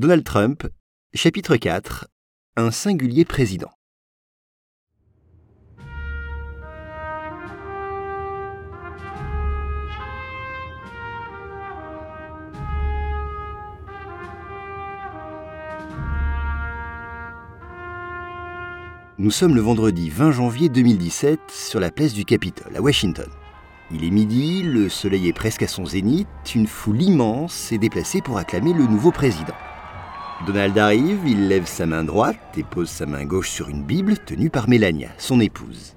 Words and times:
Donald 0.00 0.24
Trump, 0.24 0.66
chapitre 1.12 1.56
4 1.56 2.08
Un 2.56 2.70
singulier 2.70 3.26
président. 3.26 3.68
Nous 19.18 19.30
sommes 19.30 19.54
le 19.54 19.60
vendredi 19.60 20.08
20 20.08 20.32
janvier 20.32 20.70
2017 20.70 21.40
sur 21.50 21.78
la 21.78 21.90
place 21.90 22.14
du 22.14 22.24
Capitole, 22.24 22.74
à 22.74 22.80
Washington. 22.80 23.28
Il 23.92 24.02
est 24.02 24.10
midi, 24.10 24.62
le 24.62 24.88
soleil 24.88 25.28
est 25.28 25.34
presque 25.34 25.62
à 25.62 25.68
son 25.68 25.84
zénith, 25.84 26.26
une 26.54 26.68
foule 26.68 27.02
immense 27.02 27.52
s'est 27.52 27.76
déplacée 27.76 28.22
pour 28.22 28.38
acclamer 28.38 28.72
le 28.72 28.86
nouveau 28.86 29.12
président. 29.12 29.52
Donald 30.46 30.78
arrive, 30.78 31.26
il 31.26 31.48
lève 31.48 31.66
sa 31.66 31.84
main 31.84 32.02
droite 32.02 32.38
et 32.56 32.62
pose 32.62 32.88
sa 32.88 33.04
main 33.04 33.26
gauche 33.26 33.50
sur 33.50 33.68
une 33.68 33.82
Bible 33.82 34.16
tenue 34.16 34.48
par 34.48 34.70
Melania, 34.70 35.08
son 35.18 35.38
épouse. 35.38 35.94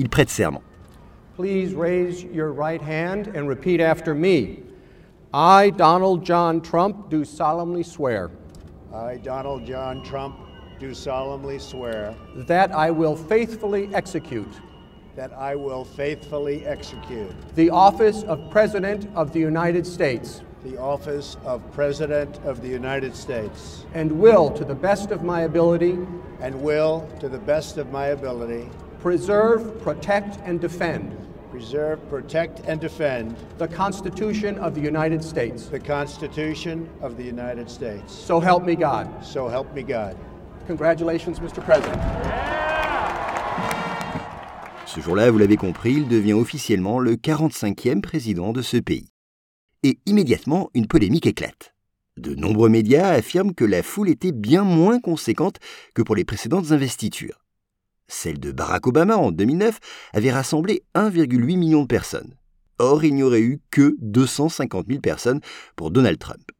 Il 0.00 0.08
prête 0.08 0.28
serment. 0.28 0.62
Please 1.36 1.72
raise 1.72 2.24
your 2.24 2.52
right 2.52 2.82
hand 2.82 3.28
and 3.36 3.46
repeat 3.46 3.80
after 3.80 4.12
me. 4.12 4.64
I, 5.32 5.70
Donald 5.70 6.24
John 6.24 6.60
Trump, 6.60 7.10
do 7.10 7.24
solemnly 7.24 7.84
swear 7.84 8.30
I, 8.92 9.18
Donald 9.18 9.64
John 9.64 10.02
Trump, 10.02 10.34
do 10.80 10.92
solemnly 10.92 11.58
swear 11.58 12.14
that 12.48 12.72
I 12.74 12.90
will 12.90 13.14
faithfully 13.14 13.88
execute 13.94 14.52
that 15.14 15.32
I 15.32 15.54
will 15.54 15.84
faithfully 15.84 16.66
execute 16.66 17.30
the 17.54 17.70
office 17.70 18.22
of 18.24 18.50
President 18.50 19.08
of 19.14 19.32
the 19.32 19.40
United 19.40 19.86
States 19.86 20.42
the 20.66 20.78
office 20.78 21.36
of 21.44 21.62
President 21.72 22.36
of 22.44 22.60
the 22.60 22.68
United 22.68 23.14
States 23.14 23.86
and 23.94 24.10
will, 24.10 24.50
to 24.50 24.64
the 24.64 24.74
best 24.74 25.12
of 25.12 25.22
my 25.22 25.42
ability, 25.42 25.98
and 26.40 26.60
will, 26.60 27.08
to 27.20 27.28
the 27.28 27.38
best 27.38 27.78
of 27.78 27.92
my 27.92 28.06
ability, 28.08 28.68
preserve, 29.00 29.80
protect, 29.80 30.38
and 30.44 30.60
defend 30.60 31.16
preserve, 31.56 31.98
protect, 32.10 32.60
and 32.66 32.78
defend 32.80 33.34
the 33.56 33.66
Constitution 33.66 34.58
of 34.58 34.74
the 34.74 34.80
United 34.80 35.24
States. 35.24 35.68
the 35.68 35.80
Constitution 35.80 36.86
of 37.00 37.16
the 37.16 37.22
United 37.22 37.70
States. 37.70 38.12
So 38.12 38.40
help 38.40 38.64
me 38.64 38.76
God. 38.76 39.08
So 39.24 39.48
help 39.48 39.72
me 39.72 39.82
God. 39.82 40.16
Congratulations, 40.66 41.40
Mr. 41.40 41.64
President. 41.64 41.98
Ce 44.84 45.00
jour-là, 45.00 45.30
vous 45.30 45.38
l'avez 45.38 45.56
compris, 45.56 45.92
il 45.92 46.08
devient 46.08 46.34
officiellement 46.34 46.98
le 46.98 47.16
45e 47.16 48.02
président 48.02 48.52
de 48.52 48.60
ce 48.60 48.76
pays. 48.76 49.15
Et 49.86 50.00
immédiatement, 50.04 50.68
une 50.74 50.88
polémique 50.88 51.28
éclate. 51.28 51.72
De 52.16 52.34
nombreux 52.34 52.68
médias 52.68 53.10
affirment 53.10 53.54
que 53.54 53.64
la 53.64 53.84
foule 53.84 54.08
était 54.08 54.32
bien 54.32 54.64
moins 54.64 54.98
conséquente 54.98 55.60
que 55.94 56.02
pour 56.02 56.16
les 56.16 56.24
précédentes 56.24 56.72
investitures. 56.72 57.44
Celle 58.08 58.40
de 58.40 58.50
Barack 58.50 58.88
Obama 58.88 59.16
en 59.16 59.30
2009 59.30 59.78
avait 60.12 60.32
rassemblé 60.32 60.82
1,8 60.96 61.56
million 61.56 61.82
de 61.82 61.86
personnes. 61.86 62.34
Or, 62.80 63.04
il 63.04 63.14
n'y 63.14 63.22
aurait 63.22 63.42
eu 63.42 63.60
que 63.70 63.94
250 64.00 64.88
000 64.88 65.00
personnes 65.00 65.40
pour 65.76 65.92
Donald 65.92 66.18
Trump. 66.18 66.50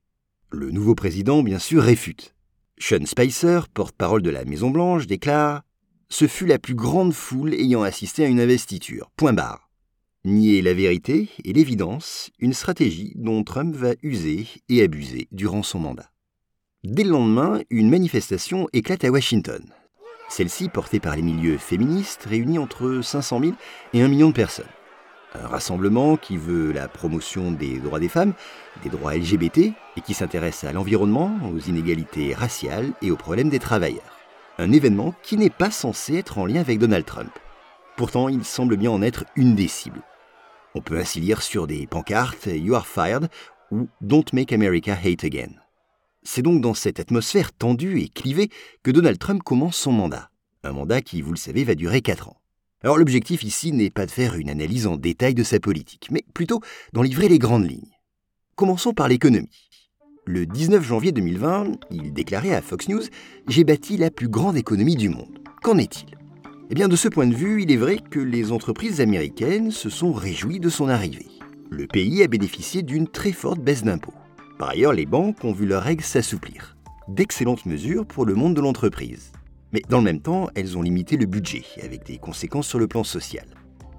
Le 0.52 0.70
nouveau 0.70 0.94
président, 0.94 1.42
bien 1.42 1.58
sûr, 1.58 1.82
réfute. 1.82 2.32
Sean 2.78 3.06
Spicer, 3.06 3.66
porte-parole 3.74 4.22
de 4.22 4.30
la 4.30 4.44
Maison-Blanche, 4.44 5.08
déclare 5.08 5.62
Ce 6.10 6.28
fut 6.28 6.46
la 6.46 6.60
plus 6.60 6.76
grande 6.76 7.12
foule 7.12 7.54
ayant 7.54 7.82
assisté 7.82 8.24
à 8.24 8.28
une 8.28 8.38
investiture. 8.38 9.10
Point 9.16 9.32
barre. 9.32 9.65
Nier 10.26 10.60
la 10.60 10.74
vérité 10.74 11.28
et 11.44 11.52
l'évidence, 11.52 12.32
une 12.40 12.52
stratégie 12.52 13.12
dont 13.14 13.44
Trump 13.44 13.76
va 13.76 13.92
user 14.02 14.48
et 14.68 14.82
abuser 14.82 15.28
durant 15.30 15.62
son 15.62 15.78
mandat. 15.78 16.10
Dès 16.82 17.04
le 17.04 17.10
lendemain, 17.10 17.60
une 17.70 17.88
manifestation 17.88 18.66
éclate 18.72 19.04
à 19.04 19.10
Washington. 19.10 19.64
Celle-ci, 20.28 20.68
portée 20.68 20.98
par 20.98 21.14
les 21.14 21.22
milieux 21.22 21.58
féministes, 21.58 22.24
réunit 22.24 22.58
entre 22.58 23.02
500 23.04 23.38
000 23.38 23.52
et 23.92 24.02
1 24.02 24.08
million 24.08 24.30
de 24.30 24.34
personnes. 24.34 24.66
Un 25.36 25.46
rassemblement 25.46 26.16
qui 26.16 26.36
veut 26.36 26.72
la 26.72 26.88
promotion 26.88 27.52
des 27.52 27.78
droits 27.78 28.00
des 28.00 28.08
femmes, 28.08 28.34
des 28.82 28.90
droits 28.90 29.14
LGBT 29.14 29.58
et 29.58 30.00
qui 30.04 30.12
s'intéresse 30.12 30.64
à 30.64 30.72
l'environnement, 30.72 31.38
aux 31.54 31.60
inégalités 31.60 32.34
raciales 32.34 32.90
et 33.00 33.12
aux 33.12 33.16
problèmes 33.16 33.48
des 33.48 33.60
travailleurs. 33.60 34.18
Un 34.58 34.72
événement 34.72 35.14
qui 35.22 35.36
n'est 35.36 35.50
pas 35.50 35.70
censé 35.70 36.16
être 36.16 36.38
en 36.38 36.46
lien 36.46 36.62
avec 36.62 36.80
Donald 36.80 37.04
Trump. 37.04 37.30
Pourtant, 37.96 38.28
il 38.28 38.44
semble 38.44 38.76
bien 38.76 38.90
en 38.90 39.02
être 39.02 39.24
une 39.36 39.54
des 39.54 39.68
cibles. 39.68 40.02
On 40.76 40.82
peut 40.82 40.98
ainsi 40.98 41.20
lire 41.20 41.40
sur 41.40 41.66
des 41.66 41.86
pancartes 41.86 42.50
You 42.52 42.74
are 42.74 42.86
fired 42.86 43.30
ou 43.70 43.88
Don't 44.02 44.26
make 44.34 44.52
America 44.52 44.92
hate 44.92 45.24
again. 45.24 45.52
C'est 46.22 46.42
donc 46.42 46.60
dans 46.60 46.74
cette 46.74 47.00
atmosphère 47.00 47.54
tendue 47.54 48.00
et 48.00 48.10
clivée 48.10 48.50
que 48.82 48.90
Donald 48.90 49.18
Trump 49.18 49.42
commence 49.42 49.76
son 49.76 49.92
mandat. 49.92 50.28
Un 50.64 50.72
mandat 50.72 51.00
qui, 51.00 51.22
vous 51.22 51.30
le 51.30 51.38
savez, 51.38 51.64
va 51.64 51.74
durer 51.74 52.02
4 52.02 52.28
ans. 52.28 52.36
Alors 52.82 52.98
l'objectif 52.98 53.42
ici 53.42 53.72
n'est 53.72 53.88
pas 53.88 54.04
de 54.04 54.10
faire 54.10 54.34
une 54.34 54.50
analyse 54.50 54.86
en 54.86 54.98
détail 54.98 55.32
de 55.32 55.44
sa 55.44 55.60
politique, 55.60 56.08
mais 56.10 56.26
plutôt 56.34 56.60
d'en 56.92 57.00
livrer 57.00 57.30
les 57.30 57.38
grandes 57.38 57.70
lignes. 57.70 57.96
Commençons 58.54 58.92
par 58.92 59.08
l'économie. 59.08 59.70
Le 60.26 60.44
19 60.44 60.84
janvier 60.84 61.10
2020, 61.10 61.72
il 61.90 62.12
déclarait 62.12 62.54
à 62.54 62.60
Fox 62.60 62.90
News 62.90 63.04
J'ai 63.48 63.64
bâti 63.64 63.96
la 63.96 64.10
plus 64.10 64.28
grande 64.28 64.58
économie 64.58 64.96
du 64.96 65.08
monde. 65.08 65.38
Qu'en 65.62 65.78
est-il? 65.78 66.18
Eh 66.68 66.74
bien, 66.74 66.88
de 66.88 66.96
ce 66.96 67.06
point 67.06 67.28
de 67.28 67.34
vue, 67.34 67.62
il 67.62 67.70
est 67.70 67.76
vrai 67.76 67.98
que 67.98 68.18
les 68.18 68.50
entreprises 68.50 69.00
américaines 69.00 69.70
se 69.70 69.88
sont 69.88 70.12
réjouies 70.12 70.58
de 70.58 70.68
son 70.68 70.88
arrivée. 70.88 71.28
Le 71.70 71.86
pays 71.86 72.24
a 72.24 72.26
bénéficié 72.26 72.82
d'une 72.82 73.06
très 73.06 73.30
forte 73.30 73.60
baisse 73.60 73.84
d'impôts. 73.84 74.14
Par 74.58 74.70
ailleurs, 74.70 74.92
les 74.92 75.06
banques 75.06 75.44
ont 75.44 75.52
vu 75.52 75.64
leurs 75.64 75.84
règles 75.84 76.02
s'assouplir. 76.02 76.76
D'excellentes 77.06 77.66
mesures 77.66 78.04
pour 78.04 78.26
le 78.26 78.34
monde 78.34 78.54
de 78.54 78.60
l'entreprise. 78.60 79.30
Mais 79.72 79.80
dans 79.88 79.98
le 79.98 80.04
même 80.04 80.20
temps, 80.20 80.48
elles 80.56 80.76
ont 80.76 80.82
limité 80.82 81.16
le 81.16 81.26
budget, 81.26 81.62
avec 81.84 82.04
des 82.04 82.18
conséquences 82.18 82.66
sur 82.66 82.80
le 82.80 82.88
plan 82.88 83.04
social. 83.04 83.46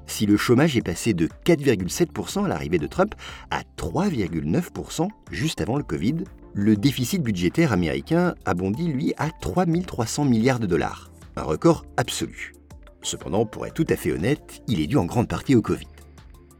Si 0.05 0.25
le 0.25 0.35
chômage 0.35 0.75
est 0.75 0.81
passé 0.81 1.13
de 1.13 1.29
4,7% 1.45 2.43
à 2.43 2.47
l'arrivée 2.49 2.79
de 2.79 2.87
Trump 2.87 3.15
à 3.49 3.61
3,9% 3.77 5.07
juste 5.31 5.61
avant 5.61 5.77
le 5.77 5.83
Covid, 5.83 6.15
le 6.53 6.75
déficit 6.75 7.23
budgétaire 7.23 7.71
américain 7.71 8.35
a 8.43 8.53
bondi, 8.53 8.89
lui, 8.89 9.13
à 9.17 9.29
3300 9.29 10.25
milliards 10.25 10.59
de 10.59 10.67
dollars. 10.67 11.11
Un 11.37 11.43
record 11.43 11.85
absolu. 11.95 12.56
Cependant, 13.01 13.45
pour 13.45 13.65
être 13.65 13.73
tout 13.73 13.85
à 13.89 13.95
fait 13.95 14.11
honnête, 14.11 14.61
il 14.67 14.79
est 14.79 14.87
dû 14.87 14.97
en 14.97 15.05
grande 15.05 15.27
partie 15.27 15.55
au 15.55 15.61
Covid. 15.61 15.87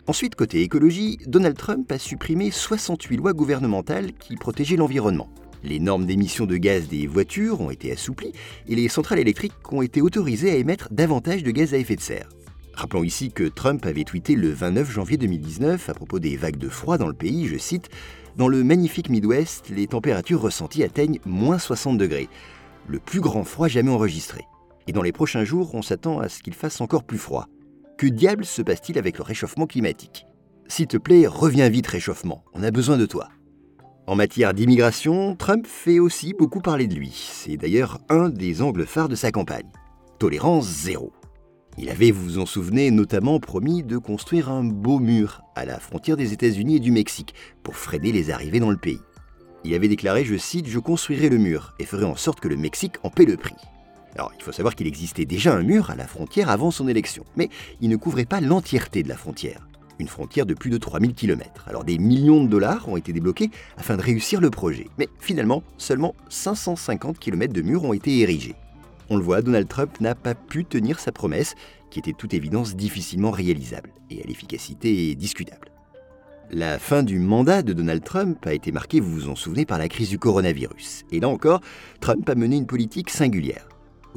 Ensuite, 0.08 0.36
côté 0.36 0.62
écologie, 0.62 1.18
Donald 1.28 1.58
Trump 1.58 1.92
a 1.92 1.98
supprimé 1.98 2.50
68 2.50 3.18
lois 3.18 3.34
gouvernementales 3.34 4.14
qui 4.14 4.38
protégeaient 4.38 4.78
l'environnement. 4.78 5.30
Les 5.64 5.80
normes 5.80 6.06
d'émissions 6.06 6.46
de 6.46 6.56
gaz 6.56 6.88
des 6.88 7.08
voitures 7.08 7.60
ont 7.60 7.72
été 7.72 7.92
assouplies 7.92 8.32
et 8.70 8.76
les 8.76 8.88
centrales 8.88 9.20
électriques 9.20 9.54
ont 9.74 9.82
été 9.82 10.02
autorisées 10.02 10.52
à 10.52 10.56
émettre 10.56 10.88
davantage 10.92 11.44
de 11.44 11.52
gaz 11.52 11.74
à 11.74 11.78
effet 11.78 11.98
de 11.98 12.02
serre. 12.02 12.30
Rappelons 12.74 13.04
ici 13.04 13.32
que 13.32 13.44
Trump 13.44 13.86
avait 13.86 14.04
tweeté 14.04 14.36
le 14.36 14.52
29 14.52 14.92
janvier 14.92 15.18
2019 15.18 15.90
à 15.90 15.94
propos 15.94 16.20
des 16.20 16.38
vagues 16.38 16.58
de 16.58 16.70
froid 16.70 16.98
dans 16.98 17.08
le 17.08 17.14
pays, 17.14 17.48
je 17.48 17.58
cite, 17.58 17.90
Dans 18.38 18.48
le 18.48 18.64
magnifique 18.64 19.10
Midwest, 19.10 19.70
les 19.70 19.88
températures 19.88 20.42
ressenties 20.42 20.84
atteignent 20.84 21.20
moins 21.26 21.58
60 21.58 21.98
degrés, 21.98 22.30
le 22.88 23.00
plus 23.00 23.20
grand 23.20 23.44
froid 23.44 23.68
jamais 23.68 23.92
enregistré. 23.92 24.46
Et 24.88 24.94
dans 24.94 25.02
les 25.02 25.12
prochains 25.12 25.44
jours, 25.44 25.76
on 25.76 25.82
s'attend 25.82 26.20
à 26.20 26.30
ce 26.30 26.42
qu'il 26.42 26.54
fasse 26.54 26.82
encore 26.82 27.04
plus 27.04 27.18
froid. 27.18 27.48
Que 27.98 28.08
diable 28.08 28.46
se 28.46 28.62
passe-t-il 28.62 28.98
avec 28.98 29.18
le 29.18 29.24
réchauffement 29.24 29.68
climatique? 29.68 30.26
S'il 30.68 30.88
te 30.88 30.98
plaît, 30.98 31.28
reviens 31.28 31.70
vite 31.70 31.88
réchauffement, 31.88 32.44
on 32.54 32.64
a 32.64 32.72
besoin 32.72 32.98
de 32.98 33.06
toi. 33.06 33.30
En 34.06 34.16
matière 34.16 34.54
d'immigration, 34.54 35.36
Trump 35.36 35.68
fait 35.68 36.00
aussi 36.00 36.34
beaucoup 36.34 36.62
parler 36.62 36.88
de 36.88 36.96
lui. 36.96 37.12
C'est 37.14 37.58
d'ailleurs 37.58 38.00
un 38.08 38.30
des 38.30 38.62
angles 38.62 38.86
phares 38.86 39.10
de 39.10 39.16
sa 39.16 39.32
campagne. 39.32 39.70
Tolérance 40.20 40.66
zéro. 40.66 41.12
Il 41.78 41.90
avait, 41.90 42.12
vous 42.12 42.24
vous 42.24 42.40
en 42.40 42.46
souvenez, 42.46 42.90
notamment 42.90 43.40
promis 43.40 43.84
de 43.84 43.98
construire 43.98 44.50
un 44.50 44.64
beau 44.64 45.00
mur 45.00 45.42
à 45.56 45.66
la 45.66 45.80
frontière 45.80 46.18
des 46.18 46.34
États-Unis 46.34 46.78
et 46.78 46.80
du 46.80 46.92
Mexique 46.92 47.36
pour 47.64 47.76
freiner 47.76 48.12
les 48.12 48.32
arrivées 48.32 48.62
dans 48.62 48.72
le 48.72 48.78
pays. 48.78 49.02
Il 49.64 49.74
avait 49.74 49.90
déclaré, 49.90 50.24
je 50.24 50.38
cite, 50.38 50.68
Je 50.68 50.80
construirai 50.80 51.28
le 51.28 51.38
mur 51.38 51.74
et 51.78 51.86
ferai 51.86 52.06
en 52.06 52.16
sorte 52.16 52.40
que 52.40 52.48
le 52.48 52.56
Mexique 52.56 52.96
en 53.04 53.10
paie 53.10 53.26
le 53.26 53.38
prix. 53.38 53.56
Alors, 54.16 54.32
il 54.38 54.44
faut 54.44 54.52
savoir 54.52 54.76
qu'il 54.76 54.88
existait 54.88 55.26
déjà 55.26 55.54
un 55.54 55.64
mur 55.64 55.90
à 55.90 55.96
la 55.96 56.08
frontière 56.08 56.50
avant 56.50 56.72
son 56.72 56.88
élection, 56.88 57.24
mais 57.36 57.50
il 57.82 57.90
ne 57.90 57.98
couvrait 57.98 58.26
pas 58.26 58.42
l'entièreté 58.42 59.04
de 59.04 59.10
la 59.10 59.18
frontière. 59.18 59.68
Une 60.00 60.08
frontière 60.08 60.46
de 60.46 60.54
plus 60.54 60.70
de 60.70 60.78
3000 60.78 61.14
km. 61.14 61.66
Alors, 61.68 61.84
des 61.84 61.98
millions 61.98 62.44
de 62.44 62.50
dollars 62.50 62.88
ont 62.88 62.98
été 62.98 63.14
débloqués 63.14 63.50
afin 63.78 63.98
de 63.98 64.02
réussir 64.02 64.42
le 64.42 64.50
projet. 64.50 64.88
Mais 64.98 65.08
finalement, 65.20 65.64
seulement 65.78 66.16
550 66.30 67.18
km 67.20 67.52
de 67.52 67.62
murs 67.62 67.84
ont 67.84 67.94
été 67.94 68.20
érigés. 68.20 68.56
On 69.10 69.18
le 69.18 69.24
voit, 69.24 69.42
Donald 69.42 69.68
Trump 69.68 70.00
n'a 70.02 70.16
pas 70.16 70.36
pu 70.36 70.66
tenir 70.66 71.00
sa 71.00 71.12
promesse, 71.12 71.56
qui 71.90 72.00
était 72.00 72.14
toute 72.14 72.34
évidence 72.34 72.76
difficilement 72.76 73.32
réalisable 73.32 73.92
et 74.10 74.22
à 74.22 74.28
l'efficacité 74.28 75.16
discutable. 75.16 75.72
La 76.52 76.80
fin 76.80 77.04
du 77.04 77.20
mandat 77.20 77.62
de 77.62 77.74
Donald 77.74 78.04
Trump 78.04 78.46
a 78.46 78.54
été 78.54 78.72
marquée, 78.72 79.00
vous 79.00 79.12
vous 79.12 79.30
en 79.30 79.36
souvenez, 79.36 79.66
par 79.66 79.78
la 79.78 79.90
crise 79.90 80.10
du 80.10 80.20
coronavirus. 80.20 81.04
Et 81.12 81.20
là 81.20 81.28
encore, 81.28 81.62
Trump 82.00 82.28
a 82.30 82.36
mené 82.36 82.56
une 82.56 82.68
politique 82.68 83.10
singulière. 83.10 83.68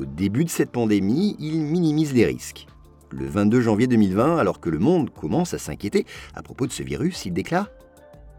Au 0.01 0.07
début 0.07 0.47
de 0.47 0.51
cette 0.51 0.71
pandémie, 0.71 1.37
il 1.39 1.61
minimise 1.61 2.15
les 2.15 2.25
risques. 2.25 2.67
Le 3.11 3.27
22 3.27 3.61
janvier 3.61 3.87
2020, 3.87 4.39
alors 4.39 4.59
que 4.59 4.71
le 4.71 4.79
monde 4.79 5.11
commence 5.11 5.53
à 5.53 5.59
s'inquiéter 5.59 6.07
à 6.35 6.43
propos 6.43 6.67
de 6.67 6.73
ce 6.73 6.83
virus, 6.83 7.27
il 7.27 7.35
déclare⁇ 7.35 7.67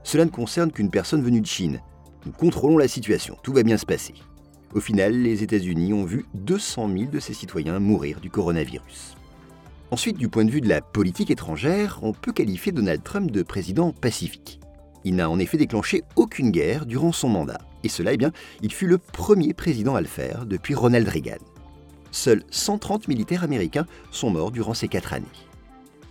Cela 0.03 0.25
ne 0.25 0.31
concerne 0.31 0.71
qu'une 0.71 0.89
personne 0.89 1.21
venue 1.21 1.39
de 1.39 1.45
Chine. 1.45 1.79
Nous 2.25 2.31
contrôlons 2.31 2.79
la 2.79 2.87
situation, 2.87 3.37
tout 3.43 3.53
va 3.53 3.61
bien 3.61 3.77
se 3.77 3.85
passer. 3.85 4.15
Au 4.73 4.79
final, 4.79 5.13
les 5.13 5.43
États-Unis 5.43 5.93
ont 5.93 6.03
vu 6.03 6.25
200 6.33 6.89
000 6.97 7.11
de 7.11 7.19
ses 7.19 7.35
citoyens 7.35 7.77
mourir 7.77 8.21
du 8.21 8.31
coronavirus. 8.31 9.15
Ensuite, 9.91 10.17
du 10.17 10.29
point 10.29 10.45
de 10.45 10.51
vue 10.51 10.61
de 10.61 10.69
la 10.69 10.81
politique 10.81 11.29
étrangère, 11.29 11.99
on 12.01 12.13
peut 12.13 12.31
qualifier 12.31 12.71
Donald 12.71 13.03
Trump 13.03 13.29
de 13.29 13.43
président 13.43 13.91
pacifique. 13.91 14.59
Il 15.03 15.15
n'a 15.15 15.29
en 15.29 15.37
effet 15.37 15.57
déclenché 15.57 16.01
aucune 16.15 16.49
guerre 16.49 16.87
durant 16.87 17.11
son 17.11 17.29
mandat. 17.29 17.61
Et 17.83 17.89
cela, 17.89 18.13
eh 18.13 18.17
bien, 18.17 18.31
il 18.63 18.73
fut 18.73 18.87
le 18.87 18.97
premier 18.97 19.53
président 19.53 19.93
à 19.93 20.01
le 20.01 20.07
faire 20.07 20.47
depuis 20.47 20.73
Ronald 20.73 21.07
Reagan. 21.07 21.37
Seuls 22.11 22.43
130 22.51 23.07
militaires 23.07 23.43
américains 23.43 23.85
sont 24.11 24.29
morts 24.29 24.51
durant 24.51 24.73
ces 24.73 24.87
quatre 24.87 25.13
années. 25.13 25.25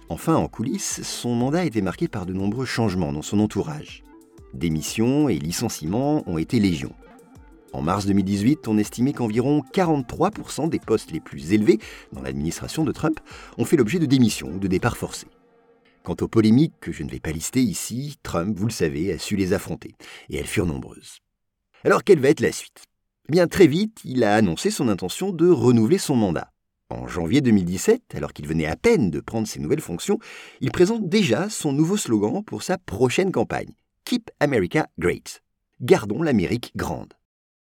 Enfin, 0.08 0.34
en 0.34 0.48
coulisses, 0.48 1.02
son 1.02 1.34
mandat 1.34 1.60
a 1.60 1.64
été 1.64 1.82
marqué 1.82 2.08
par 2.08 2.26
de 2.26 2.32
nombreux 2.32 2.64
changements 2.64 3.12
dans 3.12 3.22
son 3.22 3.38
entourage. 3.38 4.02
Démissions 4.54 5.28
et 5.28 5.38
licenciements 5.38 6.28
ont 6.28 6.38
été 6.38 6.58
légion. 6.58 6.92
En 7.72 7.82
mars 7.82 8.06
2018, 8.06 8.66
on 8.66 8.78
estimait 8.78 9.12
qu'environ 9.12 9.62
43% 9.72 10.68
des 10.68 10.80
postes 10.80 11.12
les 11.12 11.20
plus 11.20 11.52
élevés 11.52 11.78
dans 12.12 12.22
l'administration 12.22 12.82
de 12.82 12.90
Trump 12.90 13.20
ont 13.58 13.64
fait 13.64 13.76
l'objet 13.76 14.00
de 14.00 14.06
démissions 14.06 14.48
ou 14.48 14.58
de 14.58 14.66
départs 14.66 14.96
forcés. 14.96 15.28
Quant 16.02 16.16
aux 16.20 16.28
polémiques 16.28 16.74
que 16.80 16.90
je 16.90 17.04
ne 17.04 17.10
vais 17.10 17.20
pas 17.20 17.30
lister 17.30 17.60
ici, 17.60 18.16
Trump, 18.24 18.58
vous 18.58 18.66
le 18.66 18.72
savez, 18.72 19.12
a 19.12 19.18
su 19.18 19.36
les 19.36 19.52
affronter, 19.52 19.94
et 20.30 20.38
elles 20.38 20.46
furent 20.46 20.66
nombreuses. 20.66 21.18
Alors 21.84 22.02
quelle 22.02 22.20
va 22.20 22.30
être 22.30 22.40
la 22.40 22.52
suite? 22.52 22.89
Eh 23.30 23.36
Bien 23.38 23.46
très 23.46 23.68
vite, 23.68 24.00
il 24.02 24.24
a 24.24 24.34
annoncé 24.34 24.72
son 24.72 24.88
intention 24.88 25.30
de 25.30 25.48
renouveler 25.48 25.98
son 25.98 26.16
mandat. 26.16 26.50
En 26.88 27.06
janvier 27.06 27.40
2017, 27.40 28.16
alors 28.16 28.32
qu'il 28.32 28.48
venait 28.48 28.66
à 28.66 28.74
peine 28.74 29.08
de 29.08 29.20
prendre 29.20 29.46
ses 29.46 29.60
nouvelles 29.60 29.80
fonctions, 29.80 30.18
il 30.60 30.72
présente 30.72 31.08
déjà 31.08 31.48
son 31.48 31.72
nouveau 31.72 31.96
slogan 31.96 32.42
pour 32.42 32.64
sa 32.64 32.76
prochaine 32.76 33.30
campagne 33.30 33.70
Keep 34.04 34.32
America 34.40 34.88
Great. 34.98 35.44
Gardons 35.80 36.24
l'Amérique 36.24 36.72
grande. 36.74 37.14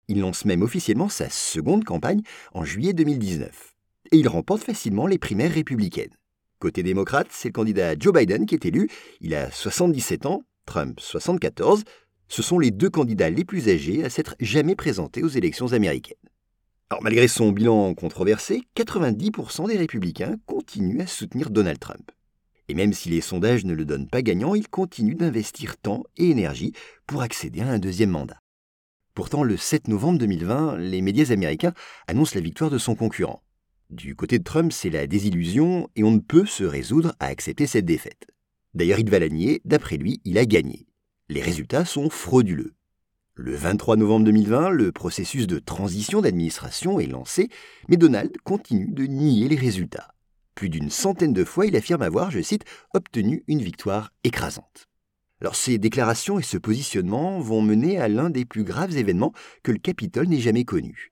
Il 0.07 0.19
lance 0.19 0.45
même 0.45 0.62
officiellement 0.62 1.09
sa 1.09 1.27
seconde 1.27 1.86
campagne 1.86 2.21
en 2.54 2.63
juillet 2.63 2.94
2019. 2.94 3.74
Et 4.12 4.18
il 4.18 4.27
remporte 4.27 4.62
facilement 4.62 5.07
les 5.07 5.18
primaires 5.18 5.54
républicaines. 5.54 6.15
Côté 6.59 6.83
démocrate, 6.83 7.30
c'est 7.31 7.50
le 7.50 7.54
candidat 7.54 7.95
Joe 7.98 8.13
Biden 8.13 8.45
qui 8.45 8.54
est 8.54 8.65
élu. 8.65 8.92
Il 9.21 9.33
a 9.33 9.50
77 9.50 10.27
ans, 10.27 10.44
Trump 10.68 11.00
74. 11.00 11.83
Ce 12.29 12.41
sont 12.41 12.59
les 12.59 12.71
deux 12.71 12.89
candidats 12.89 13.29
les 13.29 13.45
plus 13.45 13.69
âgés 13.69 14.03
à 14.03 14.09
s'être 14.09 14.35
jamais 14.39 14.75
présentés 14.75 15.24
aux 15.24 15.27
élections 15.27 15.74
américaines. 15.74 16.18
Alors 16.89 17.03
malgré 17.03 17.27
son 17.27 17.51
bilan 17.51 17.94
controversé, 17.94 18.63
90% 18.75 19.68
des 19.68 19.77
républicains 19.77 20.35
continuent 20.45 21.01
à 21.01 21.07
soutenir 21.07 21.50
Donald 21.50 21.79
Trump. 21.79 22.12
Et 22.69 22.74
même 22.74 22.94
si 22.94 23.09
les 23.09 23.21
sondages 23.21 23.65
ne 23.65 23.74
le 23.74 23.85
donnent 23.85 24.09
pas 24.09 24.21
gagnant, 24.21 24.56
il 24.56 24.68
continue 24.68 25.15
d'investir 25.15 25.77
temps 25.77 26.03
et 26.18 26.29
énergie 26.29 26.74
pour 27.06 27.21
accéder 27.21 27.62
à 27.62 27.69
un 27.69 27.79
deuxième 27.79 28.09
mandat. 28.09 28.39
Pourtant, 29.13 29.44
le 29.44 29.57
7 29.57 29.88
novembre 29.88 30.19
2020, 30.19 30.77
les 30.77 31.01
médias 31.01 31.31
américains 31.31 31.73
annoncent 32.07 32.35
la 32.35 32.41
victoire 32.41 32.69
de 32.69 32.77
son 32.77 32.95
concurrent. 32.95 33.41
Du 33.89 34.15
côté 34.15 34.38
de 34.38 34.44
Trump, 34.44 34.71
c'est 34.73 34.89
la 34.89 35.07
désillusion 35.07 35.89
et 35.95 36.03
on 36.03 36.12
ne 36.12 36.19
peut 36.19 36.45
se 36.45 36.63
résoudre 36.63 37.15
à 37.19 37.27
accepter 37.27 37.68
cette 37.68 37.85
défaite. 37.85 38.27
D'ailleurs, 38.73 39.00
il 39.00 39.09
va 39.09 39.19
la 39.19 39.30
nier, 39.30 39.62
d'après 39.65 39.97
lui, 39.97 40.21
il 40.25 40.38
a 40.38 40.45
gagné. 40.45 40.86
Les 41.29 41.41
résultats 41.41 41.83
sont 41.83 42.09
frauduleux. 42.09 42.74
Le 43.35 43.53
23 43.53 43.97
novembre 43.97 44.25
2020, 44.27 44.69
le 44.69 44.94
processus 44.94 45.45
de 45.45 45.59
transition 45.59 46.21
d'administration 46.21 47.01
est 47.01 47.07
lancé, 47.07 47.50
mais 47.89 47.97
Donald 47.97 48.31
continue 48.45 48.88
de 48.88 49.03
nier 49.03 49.50
les 49.50 49.57
résultats. 49.57 50.13
Plus 50.56 50.69
d'une 50.69 50.89
centaine 50.89 51.33
de 51.33 51.44
fois, 51.44 51.65
il 51.65 51.75
affirme 51.75 52.01
avoir, 52.01 52.31
je 52.31 52.41
cite, 52.41 52.63
obtenu 52.94 53.44
une 53.47 53.62
victoire 53.62 54.13
écrasante. 54.24 54.88
Alors 55.41 55.56
ces 55.57 55.77
déclarations 55.77 56.39
et 56.39 56.44
ce 56.44 56.57
positionnement 56.57 57.41
vont 57.41 57.62
mener 57.62 58.00
à 58.00 58.07
l'un 58.07 58.30
des 58.30 58.45
plus 58.45 58.63
graves 58.63 58.95
événements 58.97 59.33
que 59.63 59.73
le 59.73 59.80
Capitole 59.80 60.27
n'ait 60.27 60.39
jamais 60.39 60.63
connu. 60.63 61.12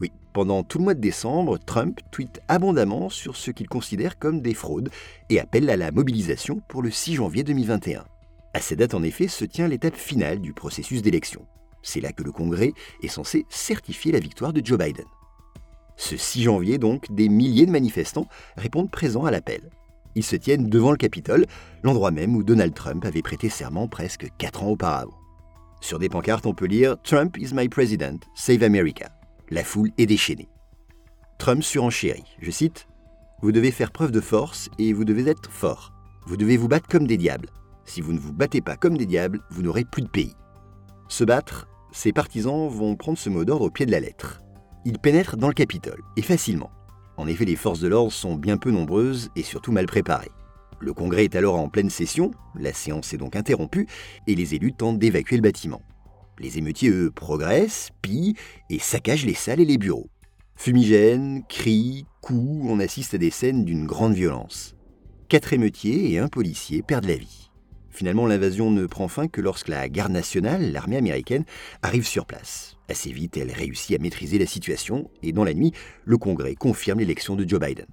Oui, 0.00 0.10
pendant 0.32 0.62
tout 0.62 0.78
le 0.78 0.84
mois 0.84 0.94
de 0.94 1.00
décembre, 1.00 1.58
Trump 1.58 2.00
tweete 2.10 2.40
abondamment 2.48 3.10
sur 3.10 3.36
ce 3.36 3.50
qu'il 3.50 3.68
considère 3.68 4.18
comme 4.18 4.40
des 4.40 4.54
fraudes 4.54 4.88
et 5.28 5.38
appelle 5.38 5.68
à 5.68 5.76
la 5.76 5.92
mobilisation 5.92 6.62
pour 6.68 6.80
le 6.80 6.90
6 6.90 7.16
janvier 7.16 7.44
2021. 7.44 8.06
À 8.52 8.60
cette 8.60 8.78
date, 8.78 8.94
en 8.94 9.02
effet, 9.02 9.28
se 9.28 9.44
tient 9.44 9.68
l'étape 9.68 9.96
finale 9.96 10.40
du 10.40 10.52
processus 10.52 11.02
d'élection. 11.02 11.46
C'est 11.82 12.00
là 12.00 12.12
que 12.12 12.22
le 12.22 12.32
Congrès 12.32 12.72
est 13.02 13.08
censé 13.08 13.46
certifier 13.48 14.12
la 14.12 14.18
victoire 14.18 14.52
de 14.52 14.64
Joe 14.64 14.78
Biden. 14.78 15.06
Ce 15.96 16.16
6 16.16 16.42
janvier, 16.42 16.78
donc, 16.78 17.12
des 17.12 17.28
milliers 17.28 17.66
de 17.66 17.70
manifestants 17.70 18.26
répondent 18.56 18.90
présents 18.90 19.24
à 19.24 19.30
l'appel. 19.30 19.70
Ils 20.14 20.24
se 20.24 20.36
tiennent 20.36 20.68
devant 20.68 20.90
le 20.90 20.96
Capitole, 20.96 21.46
l'endroit 21.82 22.10
même 22.10 22.34
où 22.34 22.42
Donald 22.42 22.74
Trump 22.74 23.04
avait 23.04 23.22
prêté 23.22 23.48
serment 23.48 23.86
presque 23.86 24.26
4 24.38 24.64
ans 24.64 24.70
auparavant. 24.70 25.16
Sur 25.80 25.98
des 25.98 26.08
pancartes, 26.08 26.46
on 26.46 26.54
peut 26.54 26.66
lire 26.66 26.96
Trump 27.02 27.36
is 27.38 27.54
my 27.54 27.68
president, 27.68 28.18
save 28.34 28.62
America. 28.62 29.10
La 29.50 29.64
foule 29.64 29.90
est 29.98 30.06
déchaînée. 30.06 30.48
Trump 31.38 31.62
surenchérit, 31.62 32.36
je 32.40 32.50
cite 32.50 32.86
Vous 33.40 33.52
devez 33.52 33.70
faire 33.70 33.92
preuve 33.92 34.10
de 34.10 34.20
force 34.20 34.68
et 34.78 34.92
vous 34.92 35.04
devez 35.04 35.30
être 35.30 35.50
fort. 35.50 35.92
Vous 36.26 36.36
devez 36.36 36.56
vous 36.56 36.68
battre 36.68 36.88
comme 36.88 37.06
des 37.06 37.16
diables. 37.16 37.48
Si 37.84 38.00
vous 38.00 38.12
ne 38.12 38.18
vous 38.18 38.32
battez 38.32 38.60
pas 38.60 38.76
comme 38.76 38.96
des 38.96 39.06
diables, 39.06 39.40
vous 39.50 39.62
n'aurez 39.62 39.84
plus 39.84 40.02
de 40.02 40.08
pays. 40.08 40.34
Se 41.08 41.24
battre, 41.24 41.68
ses 41.92 42.12
partisans 42.12 42.68
vont 42.68 42.94
prendre 42.96 43.18
ce 43.18 43.30
mot 43.30 43.44
d'ordre 43.44 43.66
au 43.66 43.70
pied 43.70 43.86
de 43.86 43.90
la 43.90 44.00
lettre. 44.00 44.42
Ils 44.84 44.98
pénètrent 44.98 45.36
dans 45.36 45.48
le 45.48 45.54
Capitole, 45.54 46.02
et 46.16 46.22
facilement. 46.22 46.70
En 47.16 47.26
effet, 47.26 47.44
les 47.44 47.56
forces 47.56 47.80
de 47.80 47.88
l'ordre 47.88 48.12
sont 48.12 48.36
bien 48.36 48.56
peu 48.56 48.70
nombreuses 48.70 49.30
et 49.36 49.42
surtout 49.42 49.72
mal 49.72 49.86
préparées. 49.86 50.30
Le 50.78 50.94
Congrès 50.94 51.24
est 51.24 51.36
alors 51.36 51.56
en 51.56 51.68
pleine 51.68 51.90
session, 51.90 52.30
la 52.54 52.72
séance 52.72 53.12
est 53.12 53.18
donc 53.18 53.36
interrompue, 53.36 53.86
et 54.26 54.34
les 54.34 54.54
élus 54.54 54.72
tentent 54.72 54.98
d'évacuer 54.98 55.36
le 55.36 55.42
bâtiment. 55.42 55.82
Les 56.38 56.56
émeutiers, 56.56 56.88
eux, 56.88 57.10
progressent, 57.10 57.90
pillent 58.00 58.34
et 58.70 58.78
saccagent 58.78 59.26
les 59.26 59.34
salles 59.34 59.60
et 59.60 59.66
les 59.66 59.76
bureaux. 59.76 60.08
Fumigènes, 60.56 61.42
cris, 61.48 62.06
coups, 62.22 62.64
on 62.66 62.80
assiste 62.80 63.12
à 63.12 63.18
des 63.18 63.30
scènes 63.30 63.64
d'une 63.64 63.86
grande 63.86 64.14
violence. 64.14 64.74
Quatre 65.28 65.52
émeutiers 65.52 66.10
et 66.12 66.18
un 66.18 66.28
policier 66.28 66.82
perdent 66.82 67.06
la 67.06 67.16
vie. 67.16 67.49
Finalement, 67.90 68.26
l'invasion 68.26 68.70
ne 68.70 68.86
prend 68.86 69.08
fin 69.08 69.28
que 69.28 69.40
lorsque 69.40 69.68
la 69.68 69.88
garde 69.88 70.12
nationale, 70.12 70.72
l'armée 70.72 70.96
américaine, 70.96 71.44
arrive 71.82 72.06
sur 72.06 72.26
place. 72.26 72.76
Assez 72.88 73.12
vite, 73.12 73.36
elle 73.36 73.52
réussit 73.52 73.98
à 73.98 74.02
maîtriser 74.02 74.38
la 74.38 74.46
situation 74.46 75.10
et 75.22 75.32
dans 75.32 75.44
la 75.44 75.54
nuit, 75.54 75.72
le 76.04 76.16
Congrès 76.16 76.54
confirme 76.54 77.00
l'élection 77.00 77.36
de 77.36 77.48
Joe 77.48 77.60
Biden. 77.60 77.86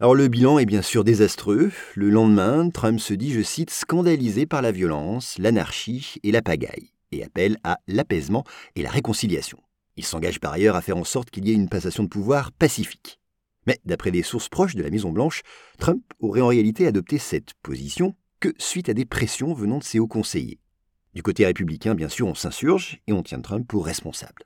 Alors 0.00 0.14
le 0.14 0.28
bilan 0.28 0.58
est 0.58 0.66
bien 0.66 0.82
sûr 0.82 1.04
désastreux. 1.04 1.70
Le 1.94 2.10
lendemain, 2.10 2.68
Trump 2.70 2.98
se 2.98 3.14
dit, 3.14 3.32
je 3.32 3.42
cite, 3.42 3.70
scandalisé 3.70 4.44
par 4.44 4.60
la 4.60 4.72
violence, 4.72 5.36
l'anarchie 5.38 6.16
et 6.24 6.32
la 6.32 6.42
pagaille 6.42 6.90
et 7.12 7.24
appelle 7.24 7.58
à 7.62 7.78
l'apaisement 7.86 8.44
et 8.74 8.82
la 8.82 8.90
réconciliation. 8.90 9.58
Il 9.96 10.04
s'engage 10.04 10.40
par 10.40 10.52
ailleurs 10.52 10.76
à 10.76 10.82
faire 10.82 10.96
en 10.96 11.04
sorte 11.04 11.30
qu'il 11.30 11.46
y 11.46 11.52
ait 11.52 11.54
une 11.54 11.68
passation 11.68 12.02
de 12.02 12.08
pouvoir 12.08 12.50
pacifique. 12.52 13.20
Mais 13.66 13.78
d'après 13.84 14.10
des 14.10 14.22
sources 14.22 14.48
proches 14.48 14.74
de 14.74 14.82
la 14.82 14.90
Maison-Blanche, 14.90 15.42
Trump 15.78 16.02
aurait 16.18 16.40
en 16.40 16.48
réalité 16.48 16.86
adopté 16.86 17.18
cette 17.18 17.54
position 17.62 18.14
suite 18.58 18.88
à 18.88 18.94
des 18.94 19.04
pressions 19.04 19.54
venant 19.54 19.78
de 19.78 19.84
ses 19.84 19.98
hauts 19.98 20.06
conseillers. 20.06 20.60
Du 21.14 21.22
côté 21.22 21.46
républicain, 21.46 21.94
bien 21.94 22.08
sûr, 22.08 22.26
on 22.26 22.34
s'insurge 22.34 23.00
et 23.06 23.12
on 23.12 23.22
tient 23.22 23.40
Trump 23.40 23.66
pour 23.68 23.86
responsable. 23.86 24.42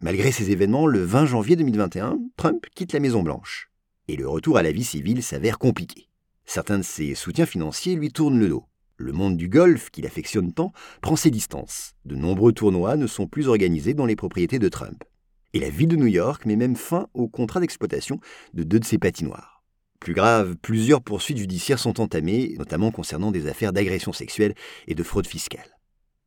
Malgré 0.00 0.30
ces 0.30 0.50
événements, 0.50 0.86
le 0.86 1.02
20 1.02 1.26
janvier 1.26 1.56
2021, 1.56 2.18
Trump 2.36 2.66
quitte 2.74 2.92
la 2.92 3.00
Maison-Blanche. 3.00 3.70
Et 4.06 4.16
le 4.16 4.28
retour 4.28 4.56
à 4.58 4.62
la 4.62 4.70
vie 4.70 4.84
civile 4.84 5.22
s'avère 5.22 5.58
compliqué. 5.58 6.08
Certains 6.44 6.78
de 6.78 6.82
ses 6.82 7.14
soutiens 7.14 7.46
financiers 7.46 7.94
lui 7.94 8.12
tournent 8.12 8.38
le 8.38 8.48
dos. 8.48 8.64
Le 8.96 9.12
monde 9.12 9.36
du 9.36 9.48
golf, 9.48 9.90
qu'il 9.90 10.06
affectionne 10.06 10.52
tant, 10.52 10.72
prend 11.02 11.16
ses 11.16 11.30
distances. 11.30 11.94
De 12.04 12.16
nombreux 12.16 12.52
tournois 12.52 12.96
ne 12.96 13.06
sont 13.06 13.26
plus 13.26 13.48
organisés 13.48 13.94
dans 13.94 14.06
les 14.06 14.16
propriétés 14.16 14.58
de 14.58 14.68
Trump. 14.68 15.04
Et 15.52 15.60
la 15.60 15.70
ville 15.70 15.88
de 15.88 15.96
New 15.96 16.06
York 16.06 16.46
met 16.46 16.56
même 16.56 16.76
fin 16.76 17.08
au 17.14 17.28
contrat 17.28 17.60
d'exploitation 17.60 18.20
de 18.54 18.62
deux 18.62 18.80
de 18.80 18.84
ses 18.84 18.98
patinoires. 18.98 19.57
Plus 20.00 20.14
grave, 20.14 20.56
plusieurs 20.62 21.02
poursuites 21.02 21.38
judiciaires 21.38 21.78
sont 21.78 22.00
entamées, 22.00 22.54
notamment 22.58 22.90
concernant 22.90 23.32
des 23.32 23.46
affaires 23.46 23.72
d'agression 23.72 24.12
sexuelle 24.12 24.54
et 24.86 24.94
de 24.94 25.02
fraude 25.02 25.26
fiscale. 25.26 25.78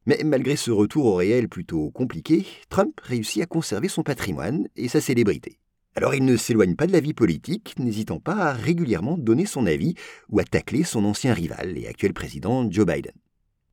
Mais 0.06 0.20
malgré 0.26 0.56
ce 0.56 0.72
retour 0.72 1.06
au 1.06 1.16
réel 1.16 1.48
plutôt 1.48 1.90
compliqué, 1.92 2.46
Trump 2.70 3.00
réussit 3.02 3.44
à 3.44 3.46
conserver 3.46 3.88
son 3.88 4.04
patrimoine 4.04 4.68
et 4.76 4.88
sa 4.88 5.00
célébrité. 5.00 5.60
Alors 5.96 6.16
il 6.16 6.26
ne 6.26 6.38
s'éloigne 6.38 6.76
pas 6.76 6.88
de 6.88 6.94
la 6.94 7.02
vie 7.02 7.14
politique, 7.14 7.76
n'hésitant 7.78 8.20
pas 8.20 8.36
à 8.36 8.54
régulièrement 8.54 9.18
donner 9.18 9.46
son 9.46 9.66
avis 9.66 9.94
ou 10.30 10.40
à 10.40 10.44
tacler 10.44 10.84
son 10.84 11.06
ancien 11.06 11.34
rival 11.34 11.78
et 11.78 11.88
actuel 11.88 12.14
président 12.14 12.70
Joe 12.70 12.86
Biden. 12.86 13.14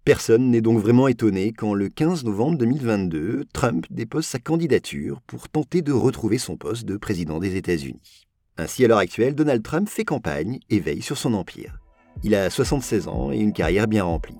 Personne 0.04 0.50
n'est 0.50 0.60
donc 0.60 0.78
vraiment 0.78 1.08
étonné 1.08 1.52
quand 1.52 1.74
le 1.74 1.88
15 1.88 2.24
novembre 2.24 2.58
2022, 2.58 3.44
Trump 3.52 3.86
dépose 3.90 4.26
sa 4.26 4.38
candidature 4.38 5.20
pour 5.26 5.48
tenter 5.48 5.82
de 5.82 5.92
retrouver 5.92 6.38
son 6.38 6.56
poste 6.56 6.84
de 6.86 6.96
président 6.96 7.38
des 7.38 7.56
États-Unis. 7.56 8.27
Ainsi, 8.58 8.84
à 8.84 8.88
l'heure 8.88 8.98
actuelle, 8.98 9.36
Donald 9.36 9.62
Trump 9.62 9.88
fait 9.88 10.04
campagne 10.04 10.58
et 10.68 10.80
veille 10.80 11.02
sur 11.02 11.16
son 11.16 11.32
empire. 11.34 11.78
Il 12.24 12.34
a 12.34 12.50
76 12.50 13.06
ans 13.06 13.30
et 13.30 13.38
une 13.38 13.52
carrière 13.52 13.86
bien 13.86 14.02
remplie. 14.02 14.38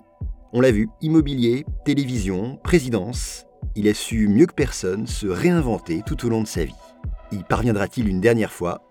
On 0.51 0.59
l'a 0.59 0.71
vu, 0.71 0.89
immobilier, 1.01 1.65
télévision, 1.85 2.57
présidence, 2.57 3.45
il 3.75 3.87
a 3.87 3.93
su 3.93 4.27
mieux 4.27 4.45
que 4.45 4.53
personne 4.53 5.07
se 5.07 5.27
réinventer 5.27 6.01
tout 6.05 6.25
au 6.25 6.29
long 6.29 6.41
de 6.41 6.47
sa 6.47 6.65
vie. 6.65 6.73
Y 7.31 7.43
parviendra-t-il 7.43 8.09
une 8.09 8.19
dernière 8.19 8.51
fois? 8.51 8.81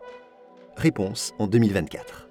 Réponse 0.77 1.35
en 1.39 1.47
2024. 1.47 2.28